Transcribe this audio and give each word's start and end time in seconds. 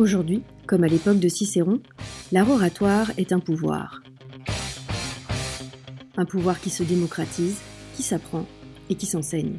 Aujourd'hui, 0.00 0.42
comme 0.66 0.82
à 0.82 0.88
l'époque 0.88 1.18
de 1.18 1.28
Cicéron, 1.28 1.78
l'art 2.32 2.48
oratoire 2.48 3.12
est 3.18 3.32
un 3.32 3.38
pouvoir. 3.38 4.02
Un 6.16 6.24
pouvoir 6.24 6.58
qui 6.58 6.70
se 6.70 6.82
démocratise, 6.82 7.60
qui 7.94 8.02
s'apprend 8.02 8.46
et 8.88 8.94
qui 8.94 9.04
s'enseigne. 9.04 9.58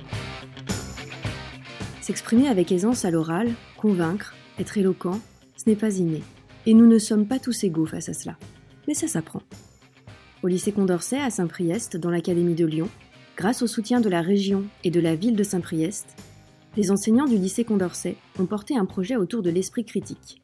S'exprimer 2.01 2.47
avec 2.47 2.71
aisance 2.71 3.05
à 3.05 3.11
l'oral, 3.11 3.51
convaincre, 3.77 4.33
être 4.57 4.79
éloquent, 4.79 5.19
ce 5.57 5.69
n'est 5.69 5.75
pas 5.75 5.95
inné. 5.97 6.23
Et 6.65 6.73
nous 6.73 6.87
ne 6.87 6.97
sommes 6.97 7.27
pas 7.27 7.37
tous 7.37 7.63
égaux 7.63 7.85
face 7.85 8.09
à 8.09 8.15
cela. 8.15 8.35
Mais 8.87 8.95
ça 8.95 9.07
s'apprend. 9.07 9.43
Au 10.41 10.47
lycée 10.47 10.71
Condorcet 10.71 11.19
à 11.19 11.29
Saint-Priest, 11.29 11.97
dans 11.97 12.09
l'Académie 12.09 12.55
de 12.55 12.65
Lyon, 12.65 12.89
grâce 13.37 13.61
au 13.61 13.67
soutien 13.67 14.01
de 14.01 14.09
la 14.09 14.23
région 14.23 14.63
et 14.83 14.89
de 14.89 14.99
la 14.99 15.13
ville 15.13 15.35
de 15.35 15.43
Saint-Priest, 15.43 16.15
les 16.77 16.91
enseignants 16.91 17.25
du 17.25 17.37
lycée 17.37 17.65
Condorcet 17.65 18.15
ont 18.39 18.45
porté 18.45 18.77
un 18.77 18.85
projet 18.85 19.15
autour 19.15 19.41
de 19.41 19.49
l'esprit 19.49 19.85
critique. 19.85 20.41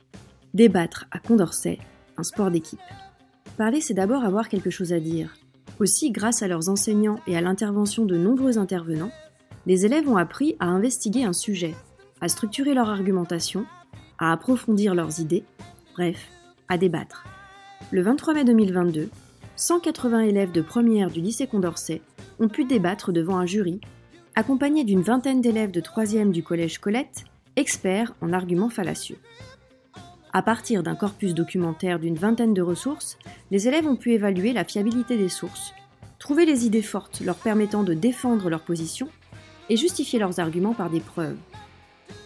Débattre 0.54 1.06
à 1.12 1.20
Condorcet, 1.20 1.80
un 2.18 2.24
sport 2.24 2.52
d'équipe. 2.52 2.80
Parler, 3.58 3.82
c'est 3.82 3.94
d'abord 3.94 4.24
avoir 4.24 4.50
quelque 4.50 4.70
chose 4.70 4.94
à 4.94 5.00
dire. 5.00 5.36
Aussi, 5.80 6.12
grâce 6.12 6.42
à 6.42 6.48
leurs 6.48 6.70
enseignants 6.70 7.20
et 7.28 7.38
à 7.38 7.42
l'intervention 7.42 8.06
de 8.06 8.18
nombreux 8.18 8.58
intervenants, 8.58 9.12
les 9.66 9.86
élèves 9.86 10.10
ont 10.10 10.18
appris 10.18 10.56
à 10.60 10.66
investiguer 10.66 11.24
un 11.24 11.34
sujet, 11.34 11.76
à 12.22 12.28
structurer 12.28 12.74
leur 12.74 12.90
argumentation, 12.90 13.66
à 14.18 14.32
approfondir 14.32 14.96
leurs 14.96 15.20
idées, 15.20 15.44
bref, 15.94 16.30
à 16.68 16.78
débattre. 16.78 17.26
Le 17.92 18.02
23 18.02 18.34
mai 18.34 18.44
2022, 18.44 19.10
180 19.56 20.20
élèves 20.22 20.52
de 20.52 20.62
première 20.62 21.10
du 21.10 21.22
lycée 21.22 21.48
Condorcet 21.48 22.02
ont 22.40 22.48
pu 22.48 22.66
débattre 22.66 23.12
devant 23.12 23.38
un 23.38 23.46
jury 23.46 23.80
accompagné 24.38 24.84
d'une 24.84 25.02
vingtaine 25.02 25.42
d'élèves 25.42 25.72
de 25.72 25.82
3e 25.82 26.30
du 26.30 26.44
collège 26.44 26.78
Colette, 26.78 27.26
experts 27.56 28.14
en 28.22 28.34
arguments 28.34 28.70
fallacieux. 28.70 29.18
À 30.32 30.44
partir 30.44 30.84
d'un 30.84 30.94
corpus 30.94 31.34
documentaire 31.34 31.98
d'une 31.98 32.20
vingtaine 32.20 32.54
de 32.54 32.62
ressources, 32.62 33.18
les 33.50 33.68
élèves 33.68 33.88
ont 33.88 33.96
pu 33.96 34.14
évaluer 34.14 34.54
la 34.54 34.64
fiabilité 34.64 35.18
des 35.18 35.28
sources, 35.28 35.74
trouver 36.20 36.46
les 36.46 36.68
idées 36.68 36.84
fortes 36.84 37.22
leur 37.22 37.38
permettant 37.38 37.82
de 37.82 37.96
défendre 37.96 38.52
leur 38.52 38.62
position 38.62 39.10
et 39.72 39.76
justifier 39.76 40.20
leurs 40.20 40.40
arguments 40.40 40.76
par 40.76 40.92
des 40.92 41.00
preuves. 41.00 41.40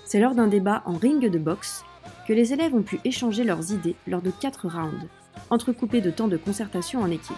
C'est 0.04 0.20
lors 0.20 0.36
d'un 0.36 0.48
débat 0.48 0.84
en 0.86 0.98
ring 0.98 1.30
de 1.30 1.40
boxe 1.40 1.86
que 2.28 2.34
les 2.34 2.52
élèves 2.52 2.76
ont 2.76 2.84
pu 2.84 3.00
échanger 3.06 3.46
leurs 3.46 3.72
idées 3.72 3.96
lors 4.06 4.22
de 4.22 4.32
quatre 4.32 4.68
rounds, 4.68 5.08
entrecoupés 5.50 6.02
de 6.02 6.12
temps 6.12 6.28
de 6.28 6.36
concertation 6.36 7.00
en 7.00 7.10
équipe. 7.10 7.38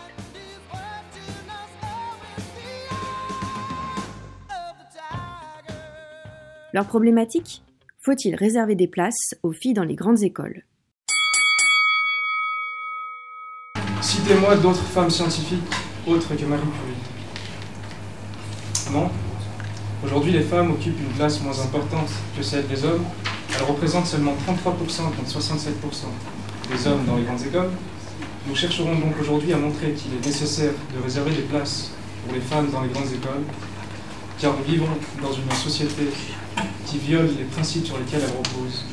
Leur 6.73 6.87
problématique 6.87 7.61
Faut-il 8.01 8.33
réserver 8.33 8.73
des 8.73 8.87
places 8.87 9.35
aux 9.43 9.51
filles 9.51 9.75
dans 9.75 9.83
les 9.83 9.93
grandes 9.93 10.23
écoles? 10.23 10.63
Citez-moi 14.01 14.55
d'autres 14.55 14.81
femmes 14.81 15.11
scientifiques 15.11 15.61
autres 16.07 16.35
que 16.35 16.45
Marie 16.45 16.63
Curie. 16.63 16.97
Non? 18.91 19.11
Aujourd'hui, 20.03 20.31
les 20.31 20.41
femmes 20.41 20.71
occupent 20.71 20.99
une 20.99 21.15
place 21.15 21.39
moins 21.43 21.59
importante 21.59 22.09
que 22.35 22.41
celle 22.41 22.67
des 22.67 22.83
hommes. 22.83 23.05
Elles 23.55 23.65
représentent 23.65 24.07
seulement 24.07 24.33
33% 24.33 25.15
contre 25.15 25.29
67% 25.29 26.71
des 26.71 26.87
hommes 26.87 27.05
dans 27.05 27.17
les 27.17 27.23
grandes 27.23 27.45
écoles. 27.45 27.69
Nous 28.47 28.55
chercherons 28.55 28.95
donc 28.95 29.13
aujourd'hui 29.21 29.53
à 29.53 29.57
montrer 29.57 29.91
qu'il 29.91 30.11
est 30.15 30.25
nécessaire 30.25 30.73
de 30.97 31.03
réserver 31.03 31.35
des 31.35 31.43
places 31.43 31.91
pour 32.25 32.33
les 32.33 32.41
femmes 32.41 32.71
dans 32.71 32.81
les 32.81 32.89
grandes 32.89 33.13
écoles, 33.13 33.43
car 34.39 34.57
nous 34.57 34.63
vivons 34.63 34.87
dans 35.21 35.33
une 35.33 35.51
société 35.51 36.07
qui 36.85 36.97
viole 36.97 37.29
les 37.37 37.45
principes 37.45 37.85
sur 37.85 37.97
lesquels 37.97 38.21
elle 38.23 38.37
repose. 38.37 38.85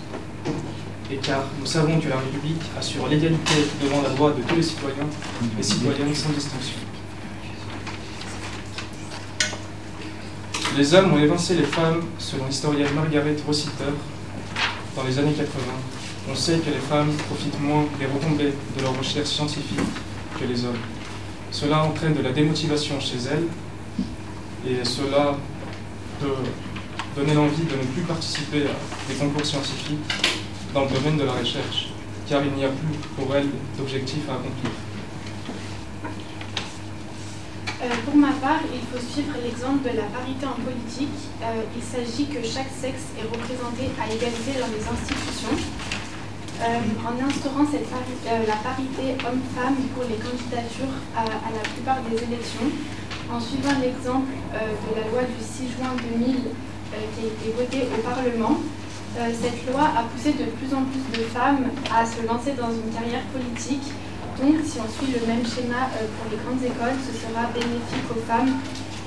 Et 1.10 1.16
car 1.16 1.44
nous 1.58 1.66
savons 1.66 1.98
que 1.98 2.08
la 2.08 2.16
République 2.16 2.62
assure 2.78 3.08
l'égalité 3.08 3.66
devant 3.82 4.02
la 4.02 4.14
loi 4.14 4.32
de 4.32 4.42
tous 4.42 4.56
les 4.56 4.62
citoyens 4.62 5.06
et 5.58 5.62
citoyennes 5.62 6.14
sans 6.14 6.30
distinction. 6.30 6.76
Les 10.76 10.94
hommes 10.94 11.12
ont 11.12 11.18
évincé 11.18 11.56
les 11.56 11.64
femmes, 11.64 12.00
selon 12.18 12.46
l'historienne 12.46 12.94
Margaret 12.94 13.36
Rossiter, 13.44 13.92
dans 14.96 15.02
les 15.02 15.18
années 15.18 15.32
80. 15.32 15.48
On 16.30 16.34
sait 16.34 16.58
que 16.58 16.70
les 16.70 16.78
femmes 16.78 17.12
profitent 17.28 17.60
moins 17.60 17.86
des 17.98 18.06
retombées 18.06 18.54
de 18.76 18.82
leurs 18.82 18.96
recherches 18.96 19.28
scientifiques 19.28 19.78
que 20.38 20.44
les 20.44 20.64
hommes. 20.64 20.78
Cela 21.50 21.82
entraîne 21.82 22.14
de 22.14 22.22
la 22.22 22.30
démotivation 22.30 23.00
chez 23.00 23.16
elles 23.16 23.46
et 24.70 24.84
cela 24.84 25.36
peut 26.20 26.28
donner 27.16 27.34
l'envie 27.34 27.64
de 27.64 27.76
ne 27.76 27.84
plus 27.92 28.02
participer 28.02 28.62
à 28.64 28.76
des 29.08 29.14
concours 29.14 29.44
scientifiques 29.44 29.98
dans 30.72 30.84
le 30.84 30.90
domaine 30.90 31.16
de 31.16 31.24
la 31.24 31.32
recherche, 31.32 31.88
car 32.28 32.42
il 32.44 32.52
n'y 32.52 32.64
a 32.64 32.68
plus 32.68 32.96
pour 33.16 33.34
elles 33.34 33.48
d'objectifs 33.76 34.28
à 34.28 34.34
accomplir. 34.34 34.70
Euh, 37.82 37.88
pour 38.04 38.14
ma 38.14 38.32
part, 38.44 38.60
il 38.68 38.84
faut 38.92 39.00
suivre 39.00 39.32
l'exemple 39.42 39.82
de 39.88 39.96
la 39.96 40.04
parité 40.12 40.44
en 40.44 40.60
politique. 40.60 41.32
Euh, 41.42 41.64
il 41.74 41.82
s'agit 41.82 42.28
que 42.28 42.44
chaque 42.44 42.68
sexe 42.68 43.16
est 43.16 43.24
représenté 43.24 43.88
à 43.96 44.04
égalité 44.06 44.60
dans 44.60 44.68
les 44.68 44.84
institutions. 44.84 45.56
Euh, 46.60 46.76
en 47.08 47.16
instaurant 47.24 47.64
la 47.64 48.56
parité 48.60 49.16
homme-femme 49.24 49.80
pour 49.96 50.04
les 50.04 50.20
candidatures 50.20 50.92
à, 51.16 51.24
à, 51.24 51.50
la 51.56 51.64
plupart 51.64 52.04
des 52.04 52.20
élections, 52.20 52.68
en 53.32 53.40
suivant 53.40 53.80
l'exemple 53.80 54.28
de 54.52 54.92
la 54.92 55.08
loi 55.08 55.22
du 55.24 55.40
6 55.40 55.72
juin 55.72 55.96
2000 56.20 56.36
euh, 56.36 56.69
qui 56.90 57.24
a 57.24 57.28
été 57.28 57.54
votée 57.56 57.86
au 57.86 58.00
Parlement. 58.02 58.58
Euh, 59.18 59.30
cette 59.34 59.66
loi 59.66 59.90
a 59.90 60.02
poussé 60.06 60.32
de 60.32 60.50
plus 60.54 60.70
en 60.74 60.86
plus 60.86 61.02
de 61.18 61.24
femmes 61.26 61.66
à 61.90 62.06
se 62.06 62.22
lancer 62.26 62.52
dans 62.54 62.70
une 62.70 62.90
carrière 62.94 63.26
politique. 63.34 63.90
Donc, 64.38 64.56
si 64.64 64.78
on 64.78 64.88
suit 64.88 65.12
le 65.12 65.26
même 65.26 65.44
schéma 65.44 65.90
euh, 65.94 66.06
pour 66.14 66.30
les 66.30 66.38
grandes 66.38 66.62
écoles, 66.62 66.98
ce 67.02 67.12
sera 67.14 67.50
bénéfique 67.52 68.06
aux 68.10 68.22
femmes 68.22 68.58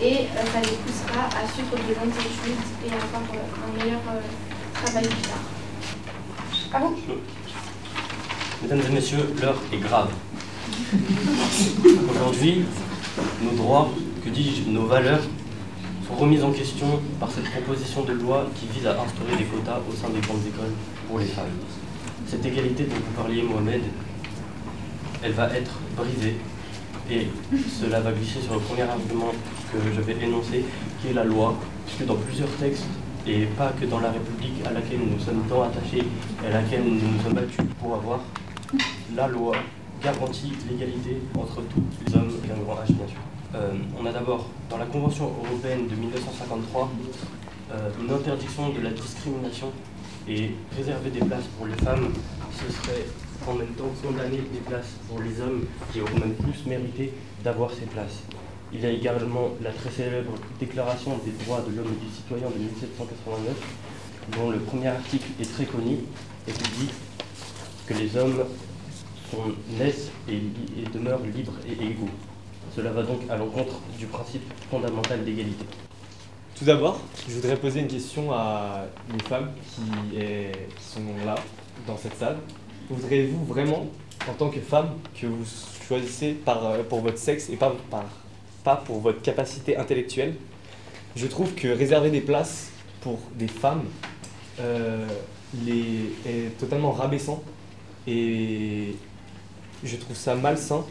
et 0.01 0.27
ça 0.27 0.59
les 0.59 0.77
poussera 0.83 1.27
à 1.31 1.47
suivre 1.53 1.71
de 1.71 1.93
longues 1.95 2.19
études 2.19 2.63
et 2.85 2.91
à 2.91 2.99
avoir 2.99 3.23
un 3.23 3.83
meilleur 3.83 4.01
travail 4.73 5.07
plus 5.07 5.21
tard. 5.21 5.43
Ah 6.73 6.79
bon? 6.79 6.95
Mesdames 8.63 8.81
et 8.89 8.93
messieurs, 8.93 9.33
l'heure 9.41 9.61
est 9.71 9.77
grave. 9.77 10.09
Aujourd'hui, 12.11 12.65
nos 13.41 13.51
droits, 13.51 13.89
que 14.23 14.29
dis-je, 14.29 14.69
nos 14.69 14.85
valeurs 14.85 15.21
sont 16.07 16.15
remises 16.15 16.43
en 16.43 16.51
question 16.51 16.87
par 17.19 17.31
cette 17.31 17.49
proposition 17.49 18.03
de 18.03 18.13
loi 18.13 18.47
qui 18.55 18.67
vise 18.67 18.85
à 18.87 19.01
instaurer 19.01 19.37
des 19.37 19.45
quotas 19.45 19.79
au 19.89 19.93
sein 19.93 20.09
des 20.09 20.19
grandes 20.19 20.45
écoles 20.45 20.73
pour 21.07 21.19
les 21.19 21.25
femmes. 21.25 21.57
Cette 22.27 22.45
égalité 22.45 22.83
dont 22.83 22.95
vous 22.95 23.21
parliez, 23.21 23.43
Mohamed, 23.43 23.81
elle 25.23 25.31
va 25.31 25.49
être 25.53 25.79
brisée 25.95 26.35
et 27.09 27.27
cela 27.79 27.99
va 27.99 28.11
glisser 28.11 28.41
sur 28.41 28.53
le 28.53 28.59
premier 28.59 28.83
argument 28.83 29.31
que 29.71 29.77
je 29.93 30.01
vais 30.01 30.23
énoncer, 30.23 30.65
qui 31.01 31.09
est 31.09 31.13
la 31.13 31.23
loi, 31.23 31.55
puisque 31.85 32.05
dans 32.05 32.15
plusieurs 32.15 32.49
textes, 32.55 32.85
et 33.25 33.45
pas 33.57 33.71
que 33.79 33.85
dans 33.85 33.99
la 33.99 34.11
République 34.11 34.65
à 34.65 34.71
laquelle 34.71 34.99
nous 34.99 35.19
sommes 35.19 35.43
tant 35.47 35.63
attachés 35.63 36.03
et 36.43 36.47
à 36.47 36.61
laquelle 36.61 36.83
nous 36.83 36.95
nous 36.95 37.23
sommes 37.23 37.33
battus 37.33 37.65
pour 37.79 37.95
avoir, 37.95 38.19
la 39.15 39.27
loi 39.27 39.55
garantit 40.03 40.53
l'égalité 40.69 41.21
entre 41.37 41.61
tous 41.61 41.83
les 42.05 42.15
hommes 42.15 42.31
et 42.45 42.51
un 42.51 42.63
grand 42.63 42.75
H, 42.75 42.87
bien 42.87 43.07
sûr. 43.07 43.19
Euh, 43.55 43.71
on 43.99 44.05
a 44.07 44.11
d'abord, 44.11 44.49
dans 44.67 44.77
la 44.77 44.85
Convention 44.85 45.31
européenne 45.45 45.87
de 45.87 45.95
1953, 45.95 46.89
euh, 47.71 47.89
une 48.01 48.11
interdiction 48.11 48.69
de 48.69 48.81
la 48.81 48.89
discrimination 48.89 49.71
et 50.27 50.51
réserver 50.75 51.11
des 51.11 51.19
places 51.19 51.45
pour 51.57 51.67
les 51.67 51.75
femmes, 51.75 52.11
ce 52.51 52.73
serait 52.73 53.05
en 53.47 53.53
même 53.53 53.73
temps 53.75 53.91
condamner 54.01 54.37
des 54.37 54.59
places 54.67 54.95
pour 55.07 55.19
les 55.19 55.39
hommes 55.39 55.65
qui 55.91 56.01
auraient 56.01 56.13
même 56.19 56.33
plus 56.33 56.65
mérité 56.65 57.13
d'avoir 57.43 57.69
ces 57.71 57.85
places. 57.85 58.23
Il 58.73 58.81
y 58.81 58.85
a 58.87 58.89
également 58.89 59.49
la 59.61 59.71
très 59.71 59.91
célèbre 59.91 60.31
Déclaration 60.59 61.19
des 61.23 61.31
droits 61.43 61.61
de 61.61 61.75
l'homme 61.75 61.93
et 61.93 62.05
du 62.05 62.11
citoyen 62.11 62.49
de 62.49 62.57
1789, 62.57 63.55
dont 64.35 64.49
le 64.49 64.57
premier 64.59 64.87
article 64.87 65.27
est 65.39 65.53
très 65.53 65.65
connu 65.65 65.97
et 66.47 66.51
qui 66.51 66.71
dit 66.79 66.89
que 67.85 67.93
les 67.93 68.17
hommes 68.17 68.45
sont, 69.29 69.51
naissent 69.77 70.09
et 70.27 70.41
demeurent 70.91 71.21
libres 71.35 71.53
et 71.67 71.73
égaux. 71.73 72.09
Cela 72.75 72.89
va 72.91 73.03
donc 73.03 73.21
à 73.29 73.37
l'encontre 73.37 73.79
du 73.99 74.07
principe 74.07 74.41
fondamental 74.71 75.23
d'égalité. 75.23 75.65
Tout 76.57 76.65
d'abord, 76.65 76.99
je 77.27 77.35
voudrais 77.35 77.55
poser 77.55 77.81
une 77.81 77.87
question 77.87 78.31
à 78.31 78.85
une 79.11 79.21
femme 79.21 79.51
qui, 79.75 79.81
sont 80.79 81.01
là, 81.25 81.35
dans 81.85 81.97
cette 81.97 82.15
salle. 82.15 82.37
Voudriez-vous 82.89 83.45
vraiment, 83.45 83.87
en 84.27 84.33
tant 84.33 84.49
que 84.49 84.59
femme, 84.59 84.89
que 85.19 85.27
vous 85.27 85.45
choisissez 85.87 86.37
euh, 86.47 86.83
pour 86.83 87.01
votre 87.01 87.17
sexe 87.17 87.49
et 87.49 87.57
pas, 87.57 87.75
pas 88.63 88.75
pour 88.77 88.99
votre 88.99 89.21
capacité 89.21 89.77
intellectuelle? 89.77 90.35
Je 91.15 91.27
trouve 91.27 91.53
que 91.53 91.67
réserver 91.67 92.09
des 92.09 92.21
places 92.21 92.71
pour 93.01 93.19
des 93.35 93.47
femmes 93.47 93.83
euh, 94.59 95.07
est 95.67 96.57
totalement 96.57 96.91
rabaissant 96.91 97.43
et 98.07 98.95
je 99.83 99.95
trouve 99.97 100.15
ça 100.15 100.33
malsain 100.35 100.83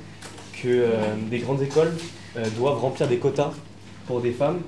que 0.63 0.69
euh, 0.69 0.91
des 1.31 1.39
grandes 1.41 1.63
écoles 1.63 1.93
euh, 2.37 2.45
doivent 2.57 2.79
remplir 2.81 3.09
des 3.09 3.19
quotas 3.19 3.53
pour 4.07 4.21
des 4.21 4.33
femmes. 4.33 4.61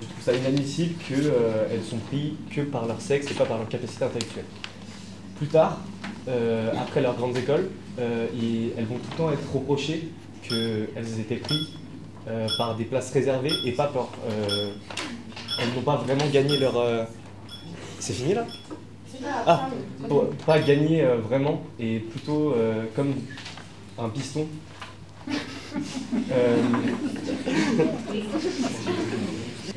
Je 0.00 0.06
trouve 0.06 0.22
ça 0.22 0.32
inadmissible 0.34 0.94
qu'elles 1.08 1.26
euh, 1.26 1.82
sont 1.88 1.96
prises 1.98 2.32
que 2.54 2.60
par 2.62 2.86
leur 2.86 3.00
sexe 3.00 3.30
et 3.30 3.34
pas 3.34 3.46
par 3.46 3.58
leur 3.58 3.68
capacité 3.68 4.04
intellectuelle. 4.04 4.44
plus 5.38 5.46
tard, 5.48 5.78
après 6.78 7.00
leurs 7.00 7.14
grandes 7.16 7.36
écoles, 7.36 7.68
et 7.98 8.72
elles 8.76 8.84
vont 8.84 8.96
tout 8.96 9.10
le 9.12 9.16
temps 9.16 9.30
être 9.30 9.52
reprochées 9.54 10.08
qu'elles 10.42 11.20
étaient 11.20 11.36
prises 11.36 11.68
euh, 12.28 12.48
par 12.58 12.74
des 12.76 12.84
places 12.84 13.10
réservées 13.12 13.52
et 13.64 13.72
pas 13.72 13.86
par. 13.86 14.08
euh, 14.28 14.72
elles 15.60 15.74
n'ont 15.74 15.82
pas 15.82 15.96
vraiment 15.96 16.26
gagné 16.32 16.58
leur. 16.58 16.76
euh, 16.76 17.04
C'est 18.00 18.12
fini 18.12 18.34
là? 18.34 18.44
Ah, 19.46 19.68
pour- 20.08 20.28
pas 20.44 20.58
gagné 20.60 21.02
vraiment 21.04 21.62
et 21.80 22.00
plutôt 22.00 22.54
comme 22.94 23.14
un 23.98 24.08
piston. 24.10 24.46
Euh, 26.32 26.56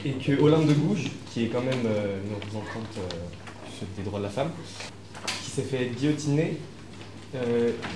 et 0.06 0.12
que 0.12 0.42
Olympe 0.42 0.68
de 0.68 0.74
Gouges, 0.74 1.12
qui 1.32 1.46
est 1.46 1.48
quand 1.48 1.62
même 1.62 1.86
euh, 1.86 2.20
une 2.26 2.36
représentante 2.36 2.98
euh, 2.98 3.86
des 3.98 4.04
droits 4.04 4.20
de 4.20 4.26
la 4.26 4.30
femme, 4.30 4.52
qui 5.44 5.52
s'est 5.52 5.64
fait 5.64 5.92
guillotiner 5.98 6.58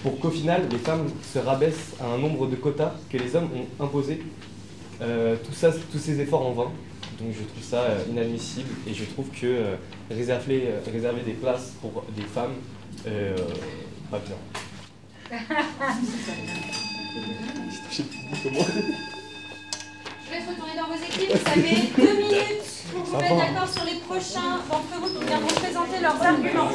pour 0.03 0.19
qu'au 0.19 0.29
final 0.29 0.67
les 0.71 0.77
femmes 0.77 1.09
se 1.23 1.39
rabaissent 1.39 1.95
à 1.99 2.05
un 2.05 2.19
nombre 2.19 2.45
de 2.45 2.55
quotas 2.55 2.93
que 3.09 3.17
les 3.17 3.35
hommes 3.35 3.49
ont 3.55 3.83
imposés. 3.83 4.21
Euh, 5.01 5.35
tout 5.43 5.53
ça, 5.53 5.71
tous 5.91 5.97
ces 5.97 6.19
efforts 6.21 6.45
en 6.45 6.51
vain. 6.51 6.71
Donc 7.19 7.29
je 7.31 7.43
trouve 7.43 7.63
ça 7.63 7.87
inadmissible 8.11 8.69
et 8.87 8.93
je 8.93 9.05
trouve 9.05 9.29
que 9.29 9.75
réserver, 10.11 10.69
réserver 10.91 11.21
des 11.21 11.33
places 11.33 11.73
pour 11.81 12.05
des 12.15 12.21
femmes, 12.21 12.53
pas 14.11 14.19
bien. 14.19 15.39
Je. 17.13 17.21
Je 17.91 18.01
laisse 20.31 20.47
retourner 20.49 20.75
dans 20.75 20.87
vos 20.87 20.95
équipes. 20.95 21.29
Vous 21.29 21.51
avez 21.51 21.75
deux 21.95 22.15
minutes 22.17 22.63
pour 22.91 23.03
vous 23.03 23.17
mettre 23.17 23.35
d'accord 23.35 23.69
sur 23.69 23.85
les 23.85 23.99
prochains 23.99 24.61
d'entre 24.69 24.99
vous 24.99 25.19
qui 25.19 25.25
viendront 25.25 25.47
présenter 25.47 25.99
leurs 26.01 26.21
arguments. 26.21 26.69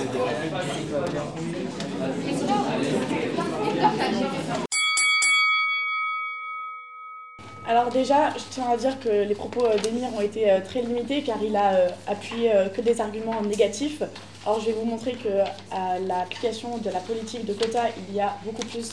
Alors 7.67 7.91
déjà, 7.91 8.31
je 8.31 8.45
tiens 8.51 8.71
à 8.71 8.77
dire 8.79 8.99
que 8.99 9.11
les 9.11 9.35
propos 9.35 9.67
euh, 9.67 9.77
d'Emir 9.77 10.09
ont 10.17 10.23
été 10.23 10.51
euh, 10.51 10.61
très 10.65 10.81
limités 10.81 11.23
car 11.23 11.37
il 11.43 11.55
a 11.55 11.75
euh, 11.75 11.89
appuyé 12.07 12.51
que 12.75 12.81
des 12.81 13.01
arguments 13.01 13.43
négatifs. 13.43 14.03
Alors 14.47 14.61
je 14.61 14.67
vais 14.67 14.73
vous 14.73 14.87
montrer 14.87 15.13
que 15.13 15.43
à 15.71 15.99
l'application 15.99 16.79
de 16.79 16.89
la 16.89 17.01
politique 17.01 17.45
de 17.45 17.53
quota, 17.53 17.89
il 18.09 18.15
y 18.15 18.21
a 18.21 18.37
beaucoup 18.45 18.65
plus 18.67 18.93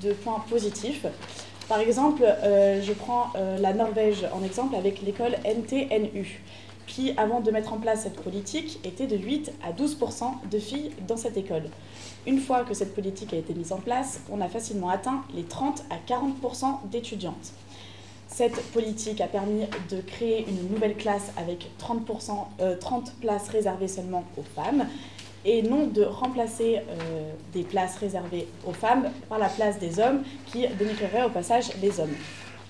de 0.00 0.12
points 0.12 0.42
positifs. 0.48 1.06
Par 1.68 1.80
exemple, 1.80 2.22
euh, 2.24 2.82
je 2.82 2.92
prends 2.92 3.28
euh, 3.36 3.58
la 3.58 3.72
Norvège 3.72 4.26
en 4.32 4.42
exemple 4.44 4.74
avec 4.76 5.00
l'école 5.02 5.36
NTNU 5.44 6.42
qui, 6.86 7.12
avant 7.16 7.40
de 7.40 7.50
mettre 7.50 7.72
en 7.72 7.78
place 7.78 8.02
cette 8.02 8.20
politique, 8.20 8.78
était 8.84 9.06
de 9.06 9.16
8 9.16 9.52
à 9.66 9.72
12% 9.72 10.48
de 10.50 10.58
filles 10.58 10.90
dans 11.08 11.16
cette 11.16 11.36
école. 11.36 11.64
Une 12.26 12.38
fois 12.38 12.64
que 12.64 12.74
cette 12.74 12.94
politique 12.94 13.32
a 13.32 13.36
été 13.36 13.54
mise 13.54 13.72
en 13.72 13.78
place, 13.78 14.20
on 14.30 14.40
a 14.40 14.48
facilement 14.48 14.90
atteint 14.90 15.22
les 15.34 15.44
30 15.44 15.84
à 15.90 15.96
40 16.06 16.34
d'étudiantes. 16.90 17.52
Cette 18.28 18.60
politique 18.72 19.20
a 19.20 19.26
permis 19.26 19.64
de 19.90 20.00
créer 20.00 20.46
une 20.48 20.68
nouvelle 20.70 20.96
classe 20.96 21.30
avec 21.36 21.70
30%, 21.78 22.32
euh, 22.60 22.76
30 22.76 23.14
places 23.20 23.48
réservées 23.48 23.88
seulement 23.88 24.24
aux 24.36 24.42
femmes 24.42 24.86
et 25.44 25.62
non 25.62 25.86
de 25.86 26.02
remplacer 26.02 26.78
euh, 26.78 27.32
des 27.52 27.62
places 27.62 27.96
réservées 27.98 28.48
aux 28.66 28.72
femmes 28.72 29.10
par 29.28 29.38
la 29.38 29.48
place 29.48 29.78
des 29.78 29.98
hommes 30.00 30.22
qui 30.46 30.66
dénigrerait 30.78 31.24
au 31.24 31.30
passage 31.30 31.70
les 31.82 32.00
hommes. 32.00 32.14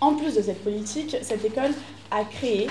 En 0.01 0.15
plus 0.15 0.35
de 0.35 0.43
cette 0.43 0.63
politique, 0.63 1.17
cette 1.23 1.45
école 1.45 1.71
a 2.11 2.25
créé 2.25 2.67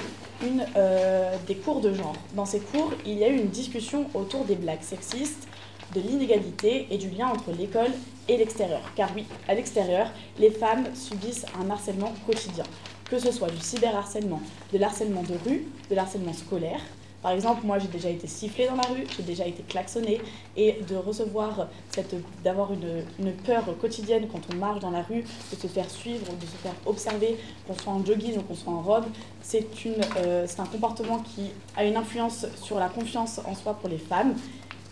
euh, 0.76 1.36
des 1.48 1.56
cours 1.56 1.80
de 1.80 1.94
genre. 1.94 2.16
Dans 2.36 2.46
ces 2.46 2.60
cours, 2.60 2.92
il 3.06 3.18
y 3.18 3.24
a 3.24 3.30
eu 3.30 3.38
une 3.38 3.50
discussion 3.50 4.08
autour 4.14 4.46
des 4.46 4.56
blagues 4.56 4.82
sexistes, 4.82 5.48
de 5.96 6.02
l'inégalité 6.02 6.88
et 6.90 6.98
du 6.98 7.10
lien 7.10 7.28
entre 7.28 7.52
l'école 7.58 7.92
et 8.28 8.38
l'extérieur. 8.38 8.82
Car 8.96 9.10
oui, 9.16 9.26
à 9.48 9.54
l'extérieur, 9.54 10.08
les 10.40 10.50
femmes 10.50 10.86
subissent 10.96 11.46
un 11.60 11.70
harcèlement 11.70 12.14
quotidien, 12.26 12.66
que 13.10 13.20
ce 13.20 13.32
soit 13.32 13.50
du 13.50 13.60
cyberharcèlement, 13.60 14.42
de 14.72 14.78
l'harcèlement 14.78 15.24
de 15.24 15.36
rue, 15.48 15.66
de 15.90 15.96
l'harcèlement 15.96 16.34
scolaire. 16.34 16.82
Par 17.24 17.32
exemple, 17.32 17.66
moi 17.66 17.80
j'ai 17.80 17.88
déjà 17.88 18.10
été 18.10 18.28
sifflée 18.28 18.68
dans 18.68 18.76
la 18.76 18.84
rue, 18.84 19.06
j'ai 19.16 19.24
déjà 19.24 19.48
été 19.48 19.64
klaxonnée, 19.64 20.20
et 20.58 20.82
de 20.90 20.96
recevoir, 20.98 21.70
cette, 21.90 22.14
d'avoir 22.44 22.72
une, 22.74 23.32
peur 23.46 23.64
quotidienne 23.80 24.28
quand 24.30 24.42
on 24.54 24.58
marche 24.58 24.82
dans 24.82 24.92
la 24.92 25.02
rue, 25.02 25.22
de 25.24 25.56
se 25.56 25.68
faire 25.68 25.90
suivre, 25.90 26.26
de 26.26 26.46
se 26.46 26.58
faire 26.62 26.76
observer, 26.86 27.38
qu'on 27.66 27.76
soit 27.76 27.94
en 27.94 28.06
jogging 28.06 28.38
ou 28.38 28.42
qu'on 28.42 28.56
soit 28.56 28.74
en 28.74 28.82
robe, 28.82 29.06
c'est, 29.42 29.86
une, 29.86 29.96
euh, 30.18 30.46
un 30.58 30.66
comportement 30.66 31.20
qui 31.20 31.52
a 31.78 31.86
une 31.86 31.96
influence 31.96 32.46
sur 32.62 32.78
la 32.78 32.90
confiance 32.90 33.40
en 33.46 33.56
soi 33.56 33.74
pour 33.74 33.90
les 33.90 33.98
femmes. 33.98 34.36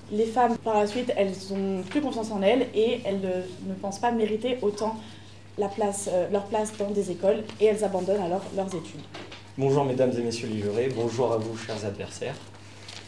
Les 0.09 0.25
femmes, 0.25 0.57
par 0.57 0.75
la 0.75 0.87
suite, 0.87 1.11
elles 1.17 1.53
ont 1.53 1.83
plus 1.89 1.99
confiance 1.99 2.31
en 2.31 2.41
elles 2.41 2.67
et 2.73 3.01
elles 3.03 3.19
ne, 3.67 3.73
pensent 3.73 3.99
pas 3.99 4.11
mériter 4.11 4.57
autant 4.61 4.95
euh, 5.59 6.29
leur 6.31 6.45
place 6.45 6.71
dans 6.79 6.91
des 6.91 7.11
écoles 7.11 7.43
et 7.59 7.65
elles 7.65 7.83
abandonnent 7.83 8.21
alors 8.21 8.41
leurs 8.55 8.73
études. 8.73 9.01
Bonjour 9.57 9.83
mesdames 9.83 10.13
et 10.17 10.21
messieurs 10.21 10.47
les 10.47 10.61
jurés, 10.61 10.89
bonjour 10.95 11.33
à 11.33 11.37
vous 11.37 11.57
chers 11.57 11.83
adversaires. 11.83 12.35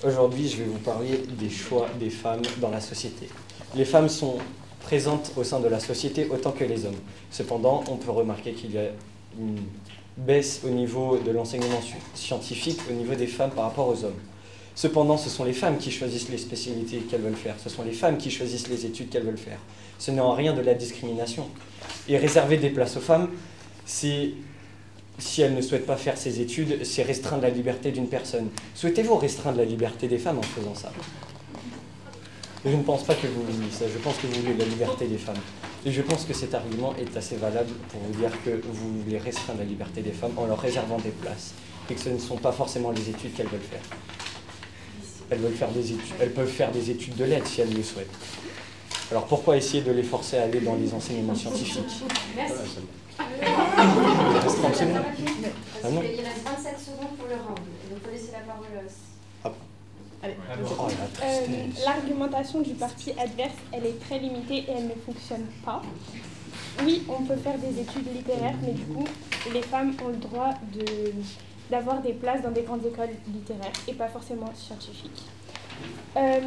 Aujourd'hui 0.05 0.49
je 0.49 0.57
vais 0.57 0.65
vous 0.65 0.77
parler 0.77 1.23
des 1.39 1.49
choix 1.49 1.87
des 1.97 2.09
femmes 2.09 2.41
dans 2.59 2.69
la 2.69 2.81
société. 2.81 3.29
Les 3.75 3.85
femmes 3.85 4.09
sont 4.09 4.35
présentes 4.81 5.31
au 5.37 5.45
sein 5.45 5.61
de 5.61 5.69
la 5.69 5.79
société 5.79 6.27
autant 6.29 6.51
que 6.51 6.65
les 6.65 6.85
hommes. 6.85 6.99
Cependant, 7.31 7.85
on 7.89 7.95
peut 7.95 8.11
remarquer 8.11 8.51
qu'il 8.51 8.73
y 8.73 8.77
a 8.77 8.89
une 9.39 9.61
baisse 10.17 10.59
au 10.65 10.69
niveau 10.69 11.17
de 11.17 11.31
l'enseignement 11.31 11.79
scientifique 12.13 12.81
au 12.89 12.93
niveau 12.93 13.15
des 13.15 13.27
femmes 13.27 13.51
par 13.51 13.63
rapport 13.63 13.87
aux 13.87 14.03
hommes. 14.03 14.19
Cependant, 14.75 15.15
ce 15.15 15.29
sont 15.29 15.45
les 15.45 15.53
femmes 15.53 15.77
qui 15.77 15.91
choisissent 15.91 16.27
les 16.27 16.37
spécialités 16.37 16.97
qu'elles 17.09 17.21
veulent 17.21 17.35
faire, 17.35 17.55
ce 17.57 17.69
sont 17.69 17.83
les 17.83 17.93
femmes 17.93 18.17
qui 18.17 18.29
choisissent 18.29 18.67
les 18.67 18.85
études 18.85 19.09
qu'elles 19.09 19.23
veulent 19.23 19.37
faire. 19.37 19.59
Ce 19.97 20.11
n'est 20.11 20.19
en 20.19 20.33
rien 20.33 20.51
de 20.53 20.61
la 20.61 20.73
discrimination. 20.73 21.47
Et 22.09 22.17
réserver 22.17 22.57
des 22.57 22.69
places 22.69 22.97
aux 22.97 23.01
femmes, 23.01 23.29
c'est 23.85 24.31
si 25.19 25.41
elle 25.41 25.53
ne 25.53 25.61
souhaite 25.61 25.85
pas 25.85 25.95
faire 25.95 26.17
ses 26.17 26.41
études, 26.41 26.83
c'est 26.83 27.03
restreindre 27.03 27.43
la 27.43 27.49
liberté 27.49 27.91
d'une 27.91 28.07
personne. 28.07 28.49
Souhaitez-vous 28.75 29.15
restreindre 29.15 29.57
la 29.57 29.65
liberté 29.65 30.07
des 30.07 30.17
femmes 30.17 30.39
en 30.39 30.43
faisant 30.43 30.75
ça? 30.75 30.91
Je 32.65 32.71
ne 32.71 32.83
pense 32.83 33.03
pas 33.03 33.13
que 33.13 33.27
vous 33.27 33.43
vouliez 33.43 33.71
ça, 33.71 33.85
je 33.93 33.97
pense 33.99 34.17
que 34.17 34.27
vous 34.27 34.41
voulez 34.41 34.55
la 34.57 34.65
liberté 34.65 35.05
des 35.05 35.17
femmes. 35.17 35.35
Et 35.85 35.91
je 35.91 36.01
pense 36.01 36.23
que 36.23 36.33
cet 36.33 36.55
argument 36.55 36.95
est 36.95 37.15
assez 37.17 37.35
valable 37.35 37.71
pour 37.89 37.99
vous 37.99 38.19
dire 38.19 38.31
que 38.45 38.61
vous 38.65 39.01
voulez 39.03 39.17
restreindre 39.17 39.59
la 39.59 39.65
liberté 39.65 40.01
des 40.01 40.11
femmes 40.11 40.31
en 40.37 40.45
leur 40.45 40.59
réservant 40.59 40.97
des 40.97 41.09
places. 41.09 41.53
Et 41.89 41.95
que 41.95 41.99
ce 41.99 42.09
ne 42.09 42.17
sont 42.17 42.37
pas 42.37 42.53
forcément 42.53 42.91
les 42.91 43.09
études 43.09 43.33
qu'elles 43.33 43.47
veulent 43.47 43.59
faire. 43.59 43.81
Elles, 45.29 45.39
veulent 45.39 45.53
faire 45.53 45.71
des 45.71 45.91
études, 45.91 46.13
elles 46.21 46.31
peuvent 46.31 46.47
faire 46.47 46.71
des 46.71 46.89
études 46.89 47.15
de 47.15 47.25
lettres 47.25 47.47
si 47.47 47.59
elles 47.59 47.73
le 47.73 47.83
souhaitent. 47.83 48.07
Alors 49.11 49.25
pourquoi 49.25 49.57
essayer 49.57 49.83
de 49.83 49.91
les 49.91 50.03
forcer 50.03 50.37
à 50.37 50.43
aller 50.43 50.61
dans 50.61 50.75
les 50.75 50.93
enseignements 50.93 51.35
scientifiques? 51.35 51.83
Il 53.19 54.39
reste 54.39 54.57
30 54.61 54.75
secondes. 54.75 54.97
Ah 55.83 55.89
non. 55.89 56.01
Il 56.01 56.21
reste 56.21 56.43
27 56.45 56.79
secondes 56.79 57.17
pour 57.17 57.27
le 57.27 57.35
round. 57.35 57.57
Donc, 57.57 57.97
il 57.97 57.99
faut 58.05 58.11
laisser 58.11 58.31
la 58.31 58.39
parole. 58.39 58.65
euh, 59.45 59.49
Allez. 60.23 60.35
Oh 60.79 60.87
la 60.87 61.25
Euh. 61.27 61.67
L'argumentation 61.85 62.61
du 62.61 62.73
parti 62.73 63.11
adverse, 63.19 63.53
elle 63.73 63.85
est 63.85 63.99
très 63.99 64.19
limitée 64.19 64.59
et 64.59 64.71
elle 64.77 64.87
ne 64.87 64.95
fonctionne 65.05 65.45
pas. 65.65 65.81
Oui, 66.83 67.03
on 67.09 67.23
peut 67.23 67.35
faire 67.35 67.57
des 67.59 67.79
études 67.81 68.11
littéraires, 68.15 68.55
mais 68.65 68.71
du 68.71 68.83
coup, 68.85 69.05
les 69.53 69.61
femmes 69.61 69.93
ont 70.03 70.07
le 70.09 70.15
droit 70.15 70.53
de, 70.73 70.85
d'avoir 71.69 72.01
des 72.01 72.13
places 72.13 72.41
dans 72.41 72.51
des 72.51 72.61
grandes 72.63 72.85
écoles 72.85 73.09
littéraires 73.27 73.71
et 73.87 73.93
pas 73.93 74.07
forcément 74.07 74.49
scientifiques. 74.55 75.23
Euh, 76.15 76.39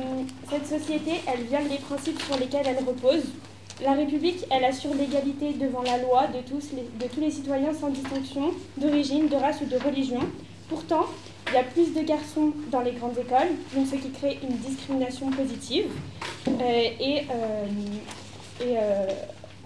cette 0.51 0.67
société, 0.67 1.21
elle 1.27 1.45
viole 1.45 1.69
les 1.69 1.79
principes 1.79 2.21
sur 2.23 2.37
lesquels 2.39 2.67
elle 2.67 2.85
repose. 2.85 3.25
La 3.83 3.93
République, 3.93 4.43
elle 4.51 4.65
assure 4.65 4.95
l'égalité 4.95 5.53
devant 5.53 5.83
la 5.83 5.99
loi 5.99 6.29
de 6.29 6.41
tous 6.41 7.21
les, 7.21 7.31
citoyens 7.31 7.75
sans 7.75 7.91
distinction 7.91 8.53
d'origine, 8.79 9.29
de 9.29 9.37
race 9.37 9.61
ou 9.61 9.67
de 9.67 9.77
religion. 9.77 10.21
Pourtant, 10.71 11.05
il 11.49 11.55
y 11.55 11.59
a 11.59 11.63
plus 11.63 11.93
de 11.93 12.01
garçons 12.01 12.53
dans 12.71 12.81
les 12.81 12.93
grandes 12.93 13.19
écoles, 13.19 13.51
donc 13.75 13.87
ce 13.87 13.97
qui 13.97 14.11
crée 14.13 14.39
une 14.43 14.57
discrimination 14.57 15.31
positive 15.31 15.85
euh, 16.49 16.89
et, 16.99 17.25
euh, 17.31 17.67
euh, 18.63 19.07